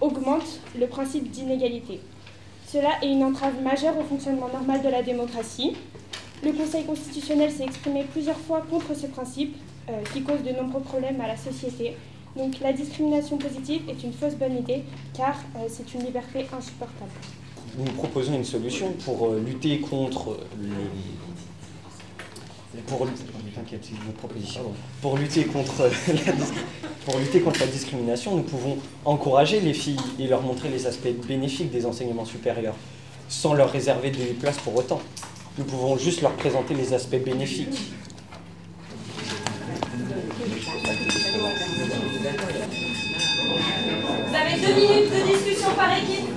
augmente 0.01 0.59
le 0.77 0.87
principe 0.87 1.31
d'inégalité. 1.31 2.01
Cela 2.67 2.89
est 3.01 3.09
une 3.09 3.23
entrave 3.23 3.61
majeure 3.63 3.97
au 3.97 4.03
fonctionnement 4.03 4.49
normal 4.49 4.81
de 4.81 4.89
la 4.89 5.03
démocratie. 5.03 5.77
Le 6.43 6.51
Conseil 6.51 6.83
constitutionnel 6.83 7.49
s'est 7.49 7.63
exprimé 7.63 8.05
plusieurs 8.11 8.39
fois 8.39 8.61
contre 8.69 8.93
ce 8.93 9.07
principe 9.07 9.55
qui 10.13 10.21
cause 10.21 10.41
de 10.43 10.51
nombreux 10.51 10.81
problèmes 10.81 11.19
à 11.19 11.27
la 11.27 11.35
société. 11.35 11.95
Donc 12.35 12.59
la 12.61 12.71
discrimination 12.71 13.37
positive 13.37 13.81
est 13.89 14.03
une 14.03 14.13
fausse 14.13 14.35
bonne 14.35 14.57
idée 14.57 14.83
car 15.15 15.35
euh, 15.55 15.67
c'est 15.67 15.93
une 15.93 16.05
liberté 16.05 16.45
insupportable. 16.55 17.11
Nous 17.77 17.91
proposons 17.93 18.35
une 18.35 18.45
solution 18.45 18.93
pour 19.05 19.27
euh, 19.27 19.43
lutter 19.45 19.79
contre 19.79 20.37
le. 20.61 20.69
Pour, 22.87 23.05
lutter, 25.17 25.43
contre 25.43 25.83
la, 26.07 26.33
pour 27.05 27.17
lutter 27.19 27.41
contre 27.41 27.59
la 27.59 27.67
discrimination, 27.67 28.37
nous 28.37 28.43
pouvons 28.43 28.77
encourager 29.03 29.59
les 29.59 29.73
filles 29.73 29.99
et 30.17 30.27
leur 30.27 30.41
montrer 30.41 30.69
les 30.69 30.87
aspects 30.87 31.13
bénéfiques 31.27 31.69
des 31.69 31.85
enseignements 31.85 32.23
supérieurs, 32.23 32.75
sans 33.27 33.53
leur 33.53 33.71
réserver 33.71 34.09
des 34.09 34.27
places 34.27 34.57
pour 34.59 34.77
autant. 34.77 35.01
Nous 35.57 35.65
pouvons 35.65 35.97
juste 35.97 36.21
leur 36.21 36.31
présenter 36.31 36.73
les 36.73 36.93
aspects 36.93 37.21
bénéfiques. 37.21 37.91
Vous 40.43 40.49
avez 44.35 44.59
deux 44.59 44.73
minutes 44.73 45.11
de 45.11 45.21
discussion 45.31 45.71
par 45.75 45.95
équipe. 45.95 46.27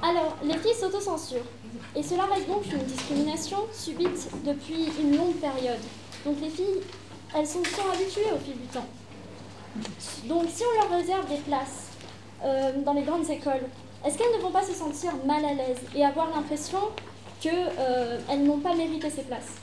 Alors, 0.00 0.36
les 0.44 0.58
filles 0.58 0.74
s'autocensurent. 0.78 1.38
Et 1.96 2.02
cela 2.04 2.26
reste 2.26 2.46
donc 2.46 2.64
une 2.72 2.84
discrimination 2.84 3.58
subite 3.72 4.30
depuis 4.44 4.90
une 5.00 5.16
longue 5.16 5.34
période. 5.36 5.80
Donc 6.24 6.40
les 6.40 6.50
filles, 6.50 6.82
elles 7.34 7.46
sont, 7.48 7.64
sont 7.64 7.90
habituées 7.92 8.30
au 8.32 8.38
fil 8.38 8.54
du 8.54 8.66
temps. 8.68 8.86
Donc 10.28 10.44
si 10.48 10.62
on 10.62 10.82
leur 10.82 10.98
réserve 11.00 11.28
des 11.28 11.38
places 11.38 11.88
euh, 12.44 12.72
dans 12.84 12.92
les 12.92 13.02
grandes 13.02 13.28
écoles, 13.28 13.66
est-ce 14.04 14.18
qu'elles 14.18 14.36
ne 14.36 14.42
vont 14.42 14.50
pas 14.50 14.62
se 14.62 14.72
sentir 14.72 15.12
mal 15.26 15.44
à 15.44 15.54
l'aise 15.54 15.78
et 15.94 16.04
avoir 16.04 16.28
l'impression 16.34 16.78
qu'elles 17.40 17.72
euh, 17.78 18.36
n'ont 18.38 18.58
pas 18.58 18.74
mérité 18.74 19.10
ces 19.10 19.22
places? 19.22 19.54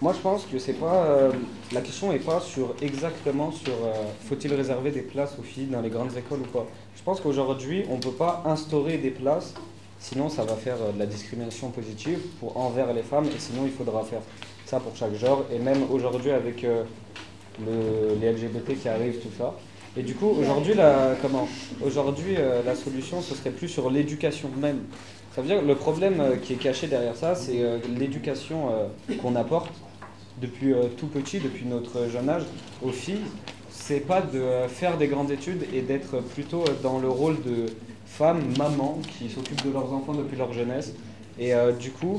Moi 0.00 0.12
je 0.12 0.18
pense 0.18 0.44
que 0.44 0.58
c'est 0.58 0.74
pas 0.74 1.04
euh, 1.04 1.32
la 1.72 1.80
question 1.80 2.12
n'est 2.12 2.18
pas 2.18 2.40
sur 2.40 2.74
exactement 2.82 3.52
sur 3.52 3.74
faut-il 4.28 4.52
réserver 4.52 4.90
des 4.90 5.02
places 5.02 5.36
aux 5.38 5.42
filles 5.42 5.66
dans 5.66 5.80
les 5.80 5.90
grandes 5.90 6.16
écoles 6.16 6.40
ou 6.40 6.50
pas. 6.52 6.66
Je 6.96 7.02
pense 7.02 7.20
qu'aujourd'hui 7.20 7.84
on 7.90 7.96
ne 7.96 8.00
peut 8.00 8.10
pas 8.10 8.42
instaurer 8.44 8.98
des 8.98 9.10
places 9.10 9.54
Sinon, 10.04 10.28
ça 10.28 10.44
va 10.44 10.54
faire 10.54 10.76
de 10.92 10.98
la 10.98 11.06
discrimination 11.06 11.70
positive 11.70 12.18
pour, 12.38 12.58
envers 12.58 12.92
les 12.92 13.02
femmes 13.02 13.24
et 13.24 13.38
sinon, 13.38 13.62
il 13.64 13.72
faudra 13.72 14.04
faire 14.04 14.20
ça 14.66 14.78
pour 14.78 14.94
chaque 14.94 15.14
genre. 15.14 15.46
Et 15.50 15.58
même 15.58 15.82
aujourd'hui, 15.90 16.30
avec 16.30 16.60
le, 16.62 18.14
les 18.20 18.32
LGBT 18.32 18.78
qui 18.78 18.86
arrivent, 18.86 19.20
tout 19.20 19.32
ça. 19.38 19.54
Et 19.96 20.02
du 20.02 20.14
coup, 20.14 20.26
aujourd'hui, 20.26 20.74
la, 20.74 21.14
comment 21.22 21.48
Aujourd'hui, 21.84 22.36
la 22.64 22.74
solution, 22.74 23.22
ce 23.22 23.34
serait 23.34 23.50
plus 23.50 23.68
sur 23.68 23.90
l'éducation 23.90 24.50
même. 24.60 24.80
Ça 25.34 25.40
veut 25.40 25.46
dire 25.46 25.60
que 25.60 25.66
le 25.66 25.74
problème 25.76 26.40
qui 26.42 26.54
est 26.54 26.56
caché 26.56 26.86
derrière 26.88 27.16
ça, 27.16 27.34
c'est 27.34 27.62
l'éducation 27.96 28.70
qu'on 29.22 29.36
apporte 29.36 29.70
depuis 30.40 30.74
tout 30.96 31.06
petit, 31.06 31.38
depuis 31.38 31.64
notre 31.64 32.08
jeune 32.08 32.28
âge, 32.28 32.42
aux 32.82 32.90
filles. 32.90 33.22
C'est 33.70 34.00
pas 34.00 34.20
de 34.20 34.42
faire 34.68 34.96
des 34.96 35.06
grandes 35.06 35.30
études 35.30 35.64
et 35.72 35.82
d'être 35.82 36.20
plutôt 36.20 36.64
dans 36.82 36.98
le 36.98 37.08
rôle 37.08 37.40
de 37.42 37.66
femmes, 38.06 38.42
mamans, 38.58 39.00
qui 39.18 39.28
s'occupent 39.28 39.64
de 39.64 39.72
leurs 39.72 39.92
enfants 39.92 40.14
depuis 40.14 40.36
leur 40.36 40.52
jeunesse. 40.52 40.94
Et 41.38 41.52
du 41.80 41.90
coup, 41.90 42.18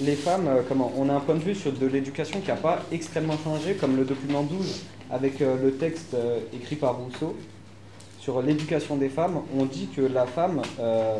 les 0.00 0.14
femmes, 0.14 0.48
comment 0.68 0.92
On 0.96 1.08
a 1.08 1.14
un 1.14 1.20
point 1.20 1.34
de 1.34 1.40
vue 1.40 1.54
sur 1.54 1.72
de 1.72 1.86
l'éducation 1.86 2.40
qui 2.40 2.48
n'a 2.48 2.56
pas 2.56 2.80
extrêmement 2.92 3.38
changé, 3.42 3.74
comme 3.74 3.96
le 3.96 4.04
document 4.04 4.42
12 4.42 4.82
avec 5.10 5.38
le 5.40 5.72
texte 5.72 6.16
écrit 6.52 6.76
par 6.76 6.96
Rousseau 6.96 7.36
sur 8.18 8.42
l'éducation 8.42 8.96
des 8.96 9.08
femmes. 9.08 9.40
On 9.56 9.64
dit 9.64 9.88
que 9.94 10.00
la 10.02 10.26
femme, 10.26 10.60
euh, 10.80 11.18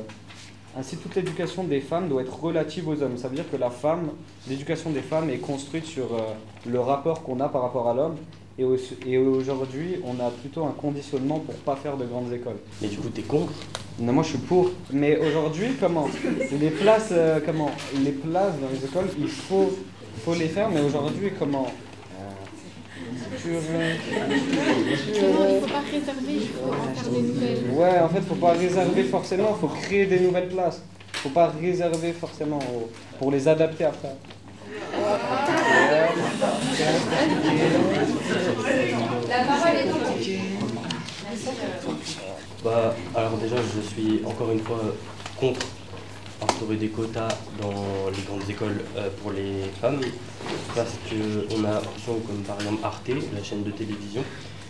ainsi 0.76 0.96
toute 0.96 1.14
l'éducation 1.14 1.62
des 1.62 1.80
femmes 1.80 2.08
doit 2.08 2.22
être 2.22 2.42
relative 2.42 2.88
aux 2.88 3.00
hommes. 3.00 3.16
Ça 3.16 3.28
veut 3.28 3.36
dire 3.36 3.48
que 3.48 3.56
l'éducation 4.48 4.90
des 4.90 5.02
femmes 5.02 5.30
est 5.30 5.38
construite 5.38 5.84
sur 5.84 6.08
le 6.66 6.80
rapport 6.80 7.22
qu'on 7.22 7.38
a 7.38 7.48
par 7.48 7.62
rapport 7.62 7.88
à 7.88 7.94
l'homme. 7.94 8.16
Et, 8.58 8.64
et 9.06 9.18
aujourd'hui, 9.18 9.96
on 10.04 10.18
a 10.24 10.30
plutôt 10.30 10.64
un 10.64 10.72
conditionnement 10.72 11.40
pour 11.40 11.54
pas 11.56 11.76
faire 11.76 11.96
de 11.96 12.04
grandes 12.06 12.32
écoles. 12.32 12.56
Mais 12.80 12.88
du 12.88 12.96
coup, 12.96 13.10
tu 13.14 13.20
es 13.20 13.24
contre? 13.24 13.52
Non, 13.98 14.12
moi 14.12 14.22
je 14.22 14.28
suis 14.30 14.38
pour. 14.38 14.70
Mais 14.92 15.18
aujourd'hui, 15.18 15.74
comment? 15.78 16.08
Les 16.60 16.70
places, 16.70 17.08
euh, 17.12 17.40
comment? 17.44 17.70
Les 18.02 18.12
places 18.12 18.54
dans 18.60 18.68
les 18.72 18.84
écoles, 18.84 19.08
il 19.18 19.28
faut, 19.28 19.76
faut 20.24 20.34
les 20.34 20.48
faire, 20.48 20.70
mais 20.70 20.80
aujourd'hui, 20.80 21.32
comment? 21.38 21.66
Il 23.44 23.52
ne 23.52 23.58
faut 25.60 25.66
pas 25.68 25.82
réserver, 25.92 26.34
il 26.34 26.48
faut 26.48 26.70
en 26.70 26.94
faire 26.94 27.10
des 27.12 27.22
nouvelles. 27.22 27.64
Ouais, 27.74 27.98
en 28.00 28.08
fait, 28.08 28.18
il 28.18 28.24
faut 28.24 28.34
pas 28.36 28.52
réserver 28.52 29.02
forcément, 29.04 29.56
il 29.56 29.60
faut 29.60 29.68
créer 29.68 30.06
des 30.06 30.20
nouvelles 30.20 30.48
places. 30.48 30.82
Il 31.14 31.18
faut 31.18 31.28
pas 31.28 31.52
réserver 31.60 32.12
forcément 32.12 32.58
pour 33.18 33.30
les 33.30 33.46
adapter 33.46 33.84
après. 33.84 34.16
Bah, 42.64 42.94
alors 43.14 43.36
déjà, 43.38 43.56
je 43.56 43.80
suis 43.80 44.20
encore 44.24 44.50
une 44.50 44.60
fois 44.60 44.80
contre 45.36 45.60
instaurer 46.42 46.76
des 46.76 46.88
quotas 46.88 47.28
dans 47.60 48.10
les 48.14 48.22
grandes 48.22 48.48
écoles 48.48 48.82
pour 49.22 49.32
les 49.32 49.70
femmes 49.80 50.00
parce 50.74 50.94
qu'on 51.08 51.64
a 51.64 51.80
comme 52.06 52.42
par 52.46 52.60
exemple 52.60 52.84
Arte, 52.84 53.10
la 53.34 53.42
chaîne 53.42 53.62
de 53.62 53.70
télévision, 53.70 54.22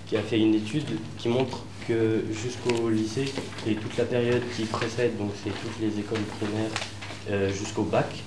qui 0.07 0.17
a 0.17 0.23
fait 0.23 0.38
une 0.38 0.55
étude 0.55 0.99
qui 1.19 1.29
montre 1.29 1.65
que 1.88 2.25
jusqu'au 2.33 2.91
lycée 2.91 3.33
et 3.67 3.75
toute 3.75 3.97
la 3.97 4.05
période 4.05 4.43
qui 4.57 4.65
précède, 4.65 5.17
donc 5.17 5.31
c'est 5.43 5.50
toutes 5.50 5.81
les 5.81 5.99
écoles 5.99 6.25
primaires 6.38 7.50
jusqu'au 7.53 7.83
bac, 7.83 8.23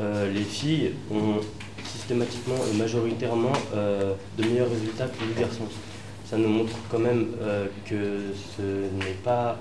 les 0.00 0.44
filles 0.44 0.92
ont 1.10 1.40
systématiquement 1.92 2.56
et 2.72 2.76
majoritairement 2.76 3.52
de 3.74 4.42
meilleurs 4.44 4.70
résultats 4.70 5.06
que 5.06 5.24
les 5.24 5.40
garçons 5.40 5.64
ça 6.28 6.36
nous 6.36 6.48
montre 6.48 6.72
quand 6.90 6.98
même 6.98 7.28
que 7.84 8.20
ce 8.56 8.62
n'est 8.62 9.14
pas 9.22 9.56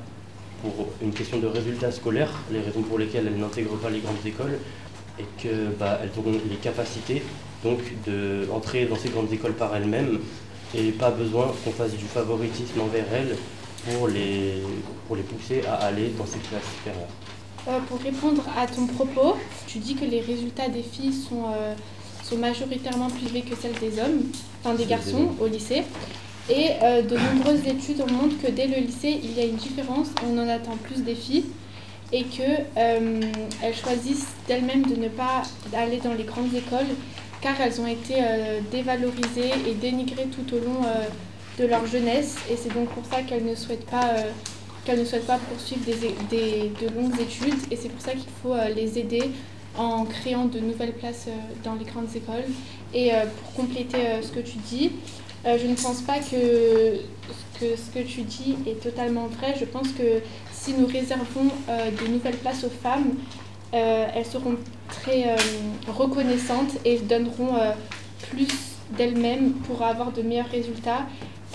pour 0.61 0.87
une 1.01 1.11
question 1.11 1.39
de 1.39 1.47
résultats 1.47 1.91
scolaires, 1.91 2.33
les 2.51 2.59
raisons 2.59 2.81
pour 2.81 2.97
lesquelles 2.97 3.27
elles 3.27 3.39
n'intègrent 3.39 3.77
pas 3.77 3.89
les 3.89 3.99
grandes 3.99 4.25
écoles, 4.25 4.57
et 5.19 5.25
qu'elles 5.37 5.73
bah, 5.79 5.99
auront 6.17 6.39
les 6.49 6.55
capacités 6.55 7.21
donc 7.63 7.79
d'entrer 8.47 8.85
dans 8.85 8.95
ces 8.95 9.09
grandes 9.09 9.31
écoles 9.31 9.53
par 9.53 9.75
elles-mêmes, 9.75 10.19
et 10.75 10.91
pas 10.91 11.11
besoin 11.11 11.51
qu'on 11.63 11.71
fasse 11.71 11.93
du 11.93 12.05
favoritisme 12.05 12.81
envers 12.81 13.05
elles 13.13 13.35
pour 13.85 14.07
les, 14.07 14.61
pour 15.07 15.15
les 15.15 15.23
pousser 15.23 15.61
à 15.67 15.75
aller 15.75 16.09
dans 16.17 16.25
ces 16.25 16.39
classes 16.39 16.69
supérieures. 16.77 17.07
Euh, 17.67 17.79
pour 17.87 17.99
répondre 17.99 18.43
à 18.57 18.67
ton 18.67 18.85
propos, 18.87 19.37
tu 19.67 19.79
dis 19.79 19.95
que 19.95 20.05
les 20.05 20.21
résultats 20.21 20.69
des 20.69 20.83
filles 20.83 21.13
sont, 21.13 21.45
euh, 21.55 21.73
sont 22.27 22.37
majoritairement 22.37 23.09
plus 23.09 23.27
élevés 23.27 23.41
que 23.41 23.55
celles 23.55 23.79
des 23.79 23.99
hommes, 23.99 24.23
enfin 24.63 24.73
des 24.75 24.85
garçons 24.85 25.29
au 25.39 25.47
lycée. 25.47 25.83
Et 26.49 26.69
euh, 26.81 27.01
de 27.01 27.17
nombreuses 27.17 27.67
études 27.67 27.99
montrent 28.11 28.39
que 28.41 28.51
dès 28.51 28.67
le 28.67 28.77
lycée, 28.77 29.19
il 29.23 29.33
y 29.37 29.41
a 29.41 29.45
une 29.45 29.55
différence, 29.55 30.07
on 30.27 30.37
en 30.37 30.47
attend 30.47 30.77
plus 30.77 31.03
des 31.03 31.15
filles 31.15 31.45
et 32.11 32.23
qu'elles 32.23 32.65
euh, 32.77 33.21
choisissent 33.73 34.27
d'elles-mêmes 34.47 34.85
de 34.85 34.95
ne 34.95 35.09
pas 35.09 35.41
aller 35.73 35.97
dans 35.97 36.13
les 36.13 36.23
grandes 36.23 36.53
écoles 36.53 36.95
car 37.41 37.59
elles 37.61 37.79
ont 37.81 37.87
été 37.87 38.15
euh, 38.17 38.59
dévalorisées 38.71 39.51
et 39.67 39.73
dénigrées 39.73 40.27
tout 40.27 40.55
au 40.55 40.59
long 40.59 40.81
de 41.59 41.65
leur 41.65 41.85
jeunesse. 41.85 42.37
Et 42.49 42.55
c'est 42.57 42.73
donc 42.73 42.89
pour 42.89 43.05
ça 43.05 43.21
qu'elles 43.21 43.45
ne 43.45 43.55
souhaitent 43.55 43.89
pas 43.89 44.15
qu'elles 44.83 44.99
ne 44.99 45.05
souhaitent 45.05 45.25
pas 45.25 45.39
poursuivre 45.39 45.83
des, 45.83 46.15
des, 46.29 46.71
de 46.79 46.93
longues 46.93 47.19
études. 47.19 47.55
Et 47.71 47.75
c'est 47.75 47.89
pour 47.89 48.01
ça 48.01 48.11
qu'il 48.11 48.29
faut 48.43 48.53
les 48.75 48.99
aider 48.99 49.31
en 49.77 50.05
créant 50.05 50.45
de 50.45 50.59
nouvelles 50.59 50.93
places 50.93 51.27
dans 51.63 51.75
les 51.75 51.85
grandes 51.85 52.15
écoles. 52.15 52.45
Et 52.93 53.11
pour 53.41 53.65
compléter 53.65 53.97
ce 54.21 54.31
que 54.31 54.39
tu 54.39 54.57
dis, 54.69 54.91
je 55.45 55.67
ne 55.67 55.75
pense 55.75 56.01
pas 56.01 56.19
que, 56.19 56.97
que 57.59 57.75
ce 57.75 57.89
que 57.93 58.03
tu 58.05 58.21
dis 58.21 58.55
est 58.65 58.81
totalement 58.81 59.27
vrai. 59.27 59.55
Je 59.59 59.65
pense 59.65 59.89
que 59.89 60.21
si 60.51 60.73
nous 60.73 60.87
réservons 60.87 61.49
de 61.67 62.07
nouvelles 62.07 62.37
places 62.37 62.63
aux 62.63 62.69
femmes, 62.69 63.15
elles 63.71 64.25
seront 64.25 64.55
très 64.87 65.35
reconnaissantes 65.87 66.77
et 66.85 66.99
donneront 66.99 67.53
plus 68.31 68.47
d'elles-mêmes 68.97 69.53
pour 69.67 69.81
avoir 69.81 70.11
de 70.11 70.21
meilleurs 70.21 70.49
résultats 70.49 71.05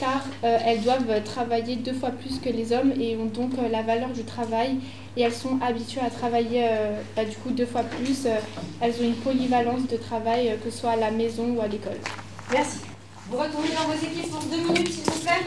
car 0.00 0.25
elles 0.42 0.80
doivent 0.80 1.23
travailler 1.25 1.76
deux 1.76 1.92
fois 1.92 2.11
plus 2.11 2.38
que 2.38 2.49
les 2.49 2.73
hommes 2.73 2.92
et 2.99 3.16
ont 3.16 3.26
donc 3.26 3.50
la 3.71 3.83
valeur 3.83 4.09
du 4.09 4.25
travail 4.25 4.78
et 5.16 5.23
elles 5.23 5.33
sont 5.33 5.59
habituées 5.61 6.00
à 6.00 6.11
travailler 6.11 6.66
bah, 7.14 7.25
du 7.25 7.37
coup 7.37 7.50
deux 7.50 7.66
fois 7.66 7.83
plus. 7.83 8.26
elles 8.80 8.95
ont 9.00 9.04
une 9.04 9.16
polyvalence 9.16 9.87
de 9.87 9.97
travail 9.97 10.57
que 10.64 10.71
ce 10.71 10.78
soit 10.78 10.92
à 10.92 10.97
la 10.97 11.11
maison 11.11 11.54
ou 11.57 11.61
à 11.61 11.66
l'école. 11.66 11.99
Merci. 12.52 12.78
Vous 13.30 13.37
retournez 13.37 13.69
dans 13.69 13.87
vos 13.87 13.95
équipes 13.95 14.28
pour 14.28 14.42
deux 14.42 14.57
minutes, 14.57 14.92
s'il 14.92 15.04
vous 15.04 15.21
plaît. 15.21 15.45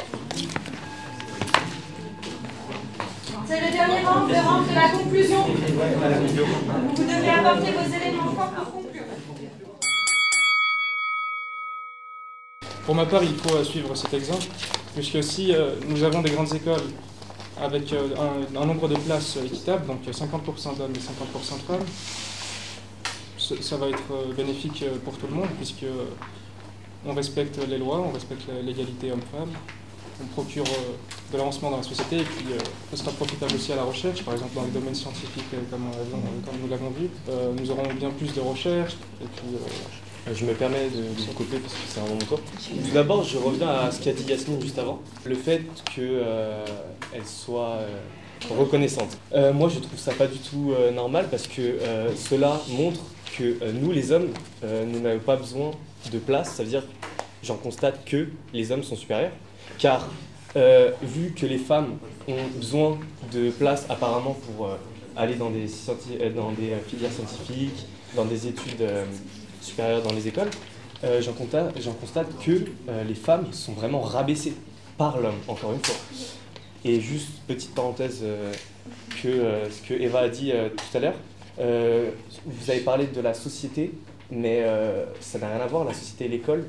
C'est 3.46 3.60
le 3.60 3.72
dernier 3.74 4.06
rang, 4.06 4.26
le 4.26 4.36
rang 4.36 4.62
de 4.62 4.74
la 4.74 4.88
conclusion. 4.88 5.46
Vous 6.96 7.04
devrez 7.04 7.30
apporter 7.30 7.72
vos 7.72 7.94
éléments 7.94 8.32
forts 8.32 8.52
pour 8.52 8.72
conclure. 8.72 9.04
Pour 12.86 12.96
ma 12.96 13.06
part, 13.06 13.24
il 13.24 13.36
faut 13.36 13.64
suivre 13.64 13.96
cet 13.96 14.14
exemple, 14.14 14.46
puisque 14.94 15.24
si 15.24 15.54
nous 15.88 16.04
avons 16.04 16.22
des 16.22 16.32
grandes 16.32 16.54
écoles 16.54 16.82
avec 17.62 17.94
un, 17.94 18.60
un 18.60 18.66
nombre 18.66 18.88
de 18.90 18.96
places 18.96 19.38
équitable, 19.38 19.86
donc 19.88 20.02
50% 20.06 20.78
d'hommes 20.78 20.92
et 20.94 21.00
50% 21.00 21.58
de 21.58 21.62
femmes, 21.62 21.86
ça 23.38 23.78
va 23.78 23.88
être 23.88 24.36
bénéfique 24.36 24.84
pour 25.06 25.18
tout 25.18 25.28
le 25.28 25.36
monde, 25.36 25.50
puisque 25.58 25.86
on 27.06 27.14
respecte 27.14 27.58
les 27.70 27.78
lois, 27.78 28.00
on 28.00 28.12
respecte 28.12 28.44
l'égalité 28.66 29.12
homme-femme, 29.12 29.50
on 30.22 30.26
procure 30.28 30.66
de 31.32 31.38
l'avancement 31.38 31.72
dans 31.72 31.78
la 31.78 31.84
société 31.84 32.18
et 32.18 32.24
puis 32.24 32.46
ce 32.92 32.98
sera 32.98 33.12
profitable 33.12 33.56
aussi 33.56 33.72
à 33.72 33.78
la 33.78 33.84
recherche, 33.84 34.24
par 34.24 34.34
exemple 34.34 34.56
dans 34.56 34.64
les 34.64 34.72
domaines 34.72 34.96
scientifiques 34.96 35.50
comme, 35.70 35.90
nous 36.62 36.70
l'avons 36.70 36.90
vu. 36.92 37.10
nous 37.60 37.72
aurons 37.72 37.94
bien 37.94 38.10
plus 38.12 38.34
de 38.34 38.42
recherche 38.42 38.94
et 39.22 39.26
puis 39.26 39.58
je 40.32 40.46
me 40.46 40.54
permets 40.54 40.90
de, 40.90 41.02
de 41.02 41.26
vous 41.28 41.34
couper 41.34 41.58
parce 41.58 41.74
que 41.74 41.80
c'est 41.88 42.00
un 42.00 42.06
moment 42.06 42.20
tour. 42.20 42.40
D'abord, 42.94 43.24
je 43.24 43.38
reviens 43.38 43.68
à 43.68 43.92
ce 43.92 44.02
qu'a 44.02 44.14
dit 44.14 44.24
Yasmine 44.24 44.62
juste 44.62 44.80
avant. 44.80 45.02
Le 45.26 45.36
fait 45.36 45.62
qu'elle 45.94 46.04
euh, 46.06 46.66
soit 47.26 47.78
euh, 47.80 47.88
reconnaissante. 48.50 49.18
Euh, 49.34 49.52
moi, 49.54 49.70
je 49.70 49.80
trouve 49.80 49.98
ça 50.00 50.14
pas 50.14 50.28
du 50.28 50.38
tout 50.40 50.74
euh, 50.78 50.92
normal 50.92 51.28
parce 51.30 51.48
que 51.48 51.62
euh, 51.62 52.16
cela 52.16 52.62
montre 52.70 53.02
que 53.38 53.72
nous, 53.72 53.92
les 53.92 54.12
hommes, 54.12 54.30
nous 54.64 55.00
n'avons 55.00 55.20
pas 55.20 55.36
besoin 55.36 55.72
de 56.12 56.20
place. 56.20 56.54
Ça 56.54 56.64
veut 56.64 56.70
dire, 56.70 56.84
j'en 57.42 57.56
constate 57.56 58.06
que 58.06 58.28
les 58.54 58.72
hommes 58.72 58.84
sont 58.84 58.96
supérieurs, 58.96 59.32
car 59.80 60.08
vu 61.02 61.34
que 61.36 61.48
les 61.48 61.58
femmes 61.58 61.98
ont 62.28 62.46
besoin 62.56 63.00
de 63.34 63.50
place 63.50 63.88
apparemment 63.90 64.38
pour 64.56 64.70
aller 65.16 65.34
dans 65.34 65.50
des 65.50 65.68
filières 65.68 67.12
scientifiques, 67.12 67.88
dans 68.16 68.26
des 68.26 68.46
études 68.48 68.88
supérieures 69.64 70.02
dans 70.02 70.14
les 70.14 70.28
écoles, 70.28 70.50
j'en 71.20 71.34
constate, 71.34 72.28
que 72.44 72.66
les 73.08 73.16
femmes 73.16 73.52
sont 73.52 73.74
vraiment 73.74 74.02
rabaissées 74.02 74.54
par 74.98 75.20
l'homme, 75.20 75.40
encore 75.48 75.74
une 75.74 75.84
fois. 75.84 75.96
Et 76.86 77.00
juste 77.00 77.30
petite 77.48 77.74
parenthèse 77.74 78.20
euh, 78.24 78.52
que 79.22 79.30
euh, 79.30 79.70
ce 79.70 79.82
que 79.88 79.94
Eva 79.94 80.20
a 80.20 80.30
dit 80.30 80.52
euh, 80.52 80.70
tout 80.70 80.98
à 80.98 81.00
l'heure, 81.00 81.16
vous 82.46 82.72
avez 82.72 82.80
parlé 82.80 83.06
de 83.06 83.22
la 83.22 83.34
société, 83.34 83.92
mais 84.32 84.66
ça 85.20 85.38
n'a 85.38 85.50
rien 85.50 85.60
à 85.64 85.68
voir, 85.68 85.86
la 85.86 85.94
société 85.94 86.26
et 86.26 86.28
l'école. 86.28 86.66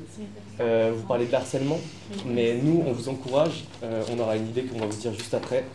vous 0.59 1.03
parlez 1.07 1.25
de 1.25 1.33
harcèlement, 1.33 1.79
mais 2.23 2.59
nous, 2.61 2.83
on 2.85 2.91
vous 2.91 3.09
encourage, 3.09 3.63
on 3.81 4.19
aura 4.19 4.35
une 4.35 4.47
idée 4.47 4.61
qu'on 4.61 4.77
va 4.77 4.85
vous 4.85 4.97
dire 4.97 5.11
juste 5.11 5.33
après, 5.33 5.65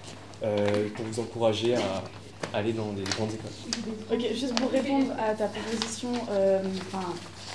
pour 0.41 1.05
vous 1.11 1.19
encourager 1.19 1.75
à 1.75 2.05
aller 2.53 2.73
dans 2.73 2.93
des 2.93 3.03
grandes 3.03 3.33
écoles. 3.33 4.13
Ok, 4.13 4.21
juste 4.35 4.55
pour 4.55 4.71
répondre 4.71 5.13
à 5.19 5.35
ta 5.35 5.47
proposition, 5.47 6.11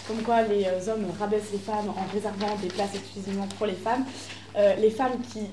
comme 0.07 0.21
quoi 0.23 0.43
les 0.43 0.65
hommes 0.89 1.05
rabaissent 1.19 1.51
les 1.51 1.59
femmes 1.59 1.89
en 1.89 2.13
réservant 2.13 2.55
des 2.61 2.67
places 2.67 2.95
exclusivement 2.95 3.47
pour 3.57 3.67
les 3.67 3.73
femmes, 3.73 4.05
les 4.79 4.89
femmes 4.89 5.19
qui 5.31 5.47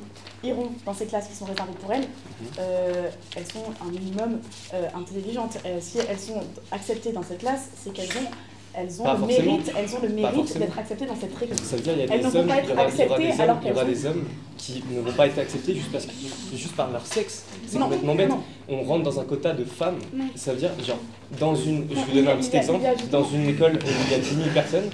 iront 0.45 0.71
dans 0.85 0.95
ces 0.95 1.07
classes 1.07 1.29
qui 1.29 1.35
sont 1.35 1.45
réservées 1.45 1.73
pour 1.81 1.93
elles, 1.93 2.03
mhm. 2.03 2.47
euh, 2.59 3.11
elles 3.37 3.47
sont 3.47 3.65
un 3.87 3.91
minimum 3.91 4.41
euh, 4.75 4.89
intelligentes. 4.95 5.59
Euh, 5.67 5.79
si 5.81 5.99
elles 5.99 6.19
sont 6.19 6.41
acceptées 6.71 7.13
dans 7.13 7.23
cette 7.23 7.39
classe, 7.39 7.71
c'est 7.83 7.93
qu'elles 7.93 8.11
ont 8.19 8.31
elles 8.75 9.03
ont, 9.03 9.13
le 9.13 9.27
mérite, 9.27 9.71
elles 9.77 9.95
ont 9.95 10.01
le 10.01 10.09
mérite 10.09 10.59
d'être 10.59 10.79
acceptées 10.79 11.05
dans 11.05 11.15
cette 11.15 11.37
règle. 11.37 11.55
Ça 11.57 11.77
veut 11.77 11.83
dire 11.83 11.93
qu'il 11.93 12.07
y 12.07 12.11
a 12.11 12.19
des 12.31 12.37
hommes, 12.37 12.49
être 12.49 12.79
acceptées 12.79 13.33
alors 13.43 13.59
Il 13.63 13.69
y 13.69 13.71
aura 13.71 13.85
des 13.85 14.07
hommes 14.07 14.25
qui 14.63 14.83
ne 14.91 15.01
vont 15.01 15.13
pas 15.13 15.27
être 15.27 15.39
acceptés 15.39 15.75
juste, 15.75 15.91
parce 15.91 16.07
que, 16.07 16.13
juste 16.55 16.77
par 16.77 16.91
leur 16.91 17.05
sexe. 17.05 17.45
C'est 17.67 17.79
complètement 17.79 18.15
bête. 18.15 18.31
On 18.69 18.83
rentre 18.83 19.03
dans 19.03 19.19
un 19.19 19.25
quota 19.25 19.53
de 19.53 19.65
femmes. 19.65 19.99
Ça 20.37 20.53
veut 20.53 20.59
dire, 20.59 20.71
genre, 20.87 21.01
dans 21.41 21.55
une. 21.55 21.89
Je 21.91 21.95
vais 21.95 22.03
vous 22.03 22.13
donner 22.15 22.31
un 22.31 22.37
petit 22.37 22.57
exemple. 22.57 22.81
Dans 23.11 23.25
une 23.25 23.49
école 23.49 23.75
où 23.75 23.89
il 24.07 24.13
y 24.13 24.15
a 24.15 24.19
10 24.19 24.29
000 24.29 24.49
personnes, 24.55 24.91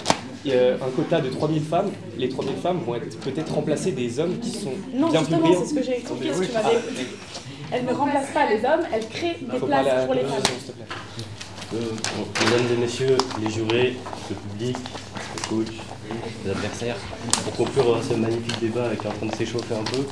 un 0.47 0.91
quota 0.97 1.21
de 1.21 1.29
3000 1.29 1.63
femmes, 1.63 1.91
les 2.17 2.29
3000 2.29 2.57
femmes 2.57 2.81
vont 2.87 2.95
être 2.95 3.19
peut-être 3.21 3.55
remplacées 3.55 3.93
des 3.93 4.19
hommes 4.19 4.39
qui 4.39 4.51
sont 4.51 4.73
non, 4.95 5.11
bien 5.11 5.23
plus 5.23 5.37
brillants. 5.37 5.61
Non, 5.61 5.65
c'est 5.65 5.71
ce 5.71 5.75
que 5.75 5.83
j'ai 5.83 6.03
tu 6.03 6.13
m'avais 6.53 6.77
écouté. 6.77 7.07
Elles 7.71 7.85
ne 7.85 7.93
remplacent 7.93 8.33
pas 8.33 8.49
les 8.49 8.65
hommes, 8.65 8.87
elles 8.93 9.07
créent 9.09 9.37
des 9.41 9.59
places 9.59 10.07
pour 10.07 10.15
les 10.15 10.23
femmes. 10.23 10.43
Euh, 11.75 11.81
mesdames 12.45 12.67
et 12.73 12.81
messieurs, 12.81 13.19
les 13.43 13.51
jurés, 13.51 13.95
le 14.31 14.37
public, 14.37 14.77
le 15.37 15.49
coach, 15.51 15.75
les 16.45 16.51
adversaires, 16.51 16.97
pour 17.45 17.67
conclure 17.67 18.01
ce 18.03 18.15
magnifique 18.15 18.61
débat 18.61 18.91
qui 18.99 19.07
est 19.07 19.11
en 19.11 19.13
train 19.13 19.27
de 19.27 19.35
s'échauffer 19.35 19.75
un 19.75 19.85
peu, 19.85 20.03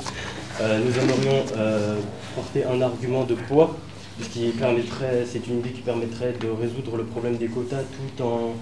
euh, 0.60 0.80
nous 0.84 0.98
aimerions 0.98 1.44
euh, 1.56 1.96
porter 2.34 2.64
un 2.64 2.80
argument 2.80 3.24
de 3.24 3.34
poids, 3.34 3.76
puisqu'il 4.16 4.52
permettrait, 4.52 5.24
c'est 5.30 5.46
une 5.46 5.58
idée 5.58 5.70
qui 5.70 5.82
permettrait 5.82 6.34
de 6.40 6.48
résoudre 6.48 6.96
le 6.96 7.04
problème 7.04 7.36
des 7.36 7.46
quotas 7.46 7.82
tout 7.82 8.22
en 8.22 8.52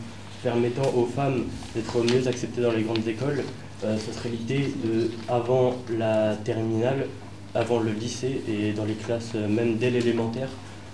permettant 0.42 0.90
aux 0.94 1.06
femmes 1.06 1.44
d'être 1.74 1.98
mieux 2.02 2.26
acceptées 2.28 2.61
dans 2.61 2.72
les 2.72 2.82
grandes 2.82 3.06
écoles, 3.06 3.42
euh, 3.85 3.96
ce 3.98 4.12
serait 4.12 4.30
l'idée 4.30 4.72
de, 4.85 5.11
avant 5.28 5.76
la 5.98 6.35
terminale, 6.37 7.06
avant 7.54 7.78
le 7.78 7.92
lycée 7.92 8.42
et 8.48 8.72
dans 8.72 8.85
les 8.85 8.94
classes, 8.94 9.35
même 9.35 9.76
dès 9.76 9.90
l'élémentaire, 9.90 10.48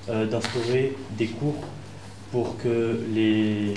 d'instaurer 0.08 0.96
des 1.16 1.28
cours 1.28 1.54
pour 2.32 2.56
que 2.58 3.00
les, 3.14 3.74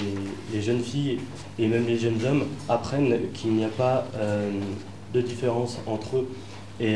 jeunes 0.61 0.81
filles 0.81 1.19
et 1.57 1.67
même 1.67 1.87
les 1.87 1.97
jeunes 1.97 2.19
hommes 2.25 2.45
apprennent 2.69 3.31
qu'il 3.33 3.53
n'y 3.53 3.65
a 3.65 3.69
pas 3.69 4.05
de 5.13 5.21
différence 5.21 5.79
entre 5.87 6.17
eux 6.17 6.29
et 6.79 6.95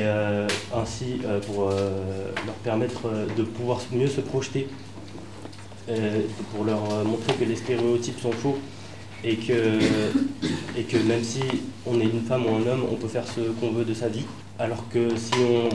ainsi 0.75 1.19
pour 1.47 1.69
leur 1.69 2.55
permettre 2.63 3.09
de 3.35 3.43
pouvoir 3.43 3.81
mieux 3.91 4.07
se 4.07 4.21
projeter 4.21 4.67
euh, 5.89 6.23
pour 6.53 6.65
leur 6.65 6.79
euh, 6.91 7.03
montrer 7.05 7.33
que 7.35 7.45
les 7.45 7.55
stéréotypes 7.55 8.19
sont 8.19 8.33
faux 8.33 8.57
et 9.23 9.37
que, 9.37 9.79
et 10.77 10.83
que 10.83 10.97
même 10.97 11.23
si 11.23 11.39
on 11.85 11.97
est 12.01 12.03
une 12.03 12.23
femme 12.27 12.45
ou 12.45 12.49
un 12.49 12.67
homme, 12.69 12.83
on 12.91 12.95
peut 12.95 13.07
faire 13.07 13.25
ce 13.25 13.39
qu'on 13.59 13.71
veut 13.71 13.85
de 13.85 13.93
sa 13.93 14.09
vie. 14.09 14.25
Alors 14.59 14.89
que 14.89 15.15
si 15.15 15.33
on 15.35 15.69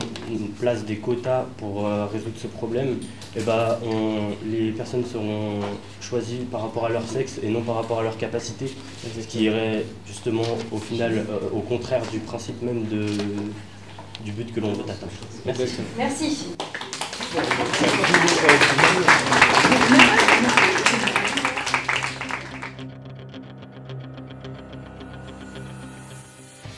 place 0.59 0.83
des 0.83 0.97
quotas 0.97 1.45
pour 1.57 1.87
euh, 1.87 2.05
résoudre 2.05 2.35
ce 2.37 2.47
problème, 2.47 2.97
eh 3.35 3.41
ben, 3.41 3.77
les 4.45 4.71
personnes 4.71 5.05
seront 5.05 5.59
choisies 6.01 6.45
par 6.51 6.63
rapport 6.63 6.85
à 6.85 6.89
leur 6.89 7.07
sexe 7.07 7.39
et 7.41 7.49
non 7.49 7.61
par 7.61 7.75
rapport 7.75 7.99
à 8.01 8.03
leur 8.03 8.17
capacité, 8.17 8.65
ce 9.03 9.25
qui 9.25 9.43
irait 9.43 9.85
justement 10.05 10.43
au 10.71 10.77
final 10.77 11.25
au 11.53 11.61
contraire 11.61 12.01
du 12.11 12.19
principe 12.19 12.61
même 12.61 12.83
de, 12.83 13.05
du 14.23 14.31
but 14.31 14.53
que 14.53 14.59
l'on 14.59 14.73
veut 14.73 14.83
atteindre. 14.83 15.11
Merci. 15.45 15.63
Merci. 15.97 16.47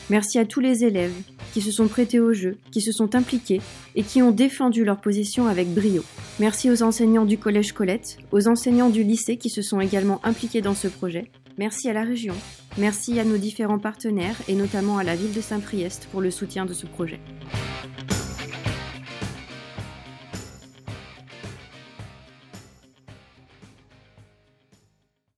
Merci 0.08 0.38
à 0.38 0.46
tous 0.46 0.60
les 0.60 0.84
élèves 0.84 1.12
qui 1.56 1.62
se 1.62 1.70
sont 1.70 1.88
prêtés 1.88 2.20
au 2.20 2.34
jeu, 2.34 2.58
qui 2.70 2.82
se 2.82 2.92
sont 2.92 3.14
impliqués 3.14 3.62
et 3.94 4.02
qui 4.02 4.20
ont 4.20 4.30
défendu 4.30 4.84
leur 4.84 5.00
position 5.00 5.46
avec 5.46 5.72
brio. 5.72 6.04
Merci 6.38 6.70
aux 6.70 6.82
enseignants 6.82 7.24
du 7.24 7.38
Collège 7.38 7.72
Colette, 7.72 8.18
aux 8.30 8.46
enseignants 8.46 8.90
du 8.90 9.02
lycée 9.02 9.38
qui 9.38 9.48
se 9.48 9.62
sont 9.62 9.80
également 9.80 10.20
impliqués 10.22 10.60
dans 10.60 10.74
ce 10.74 10.86
projet. 10.86 11.30
Merci 11.56 11.88
à 11.88 11.94
la 11.94 12.02
région. 12.02 12.34
Merci 12.76 13.18
à 13.18 13.24
nos 13.24 13.38
différents 13.38 13.78
partenaires 13.78 14.36
et 14.48 14.54
notamment 14.54 14.98
à 14.98 15.02
la 15.02 15.16
ville 15.16 15.32
de 15.32 15.40
Saint-Priest 15.40 16.08
pour 16.12 16.20
le 16.20 16.30
soutien 16.30 16.66
de 16.66 16.74
ce 16.74 16.84
projet. 16.84 17.20